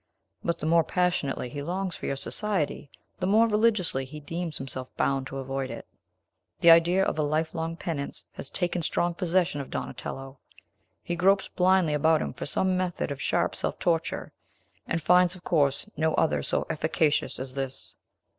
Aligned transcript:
But, 0.43 0.57
the 0.57 0.65
more 0.65 0.83
passionately 0.83 1.47
he 1.47 1.61
longs 1.61 1.95
for 1.95 2.07
your 2.07 2.15
society, 2.15 2.89
the 3.19 3.27
more 3.27 3.47
religiously 3.47 4.03
he 4.03 4.19
deems 4.19 4.57
himself 4.57 4.89
bound 4.97 5.27
to 5.27 5.37
avoid 5.37 5.69
it. 5.69 5.85
The 6.59 6.71
idea 6.71 7.05
of 7.05 7.19
a 7.19 7.21
lifelong 7.21 7.77
penance 7.77 8.25
has 8.31 8.49
taken 8.49 8.81
strong 8.81 9.13
possession 9.13 9.61
of 9.61 9.69
Donatello. 9.69 10.39
He 11.03 11.15
gropes 11.15 11.49
blindly 11.49 11.93
about 11.93 12.19
him 12.19 12.33
for 12.33 12.47
some 12.47 12.75
method 12.75 13.11
of 13.11 13.21
sharp 13.21 13.55
self 13.55 13.77
torture, 13.77 14.33
and 14.87 15.03
finds, 15.03 15.35
of 15.35 15.43
course, 15.43 15.87
no 15.95 16.15
other 16.15 16.41
so 16.41 16.65
efficacious 16.67 17.37
as 17.37 17.53
this." 17.53 17.93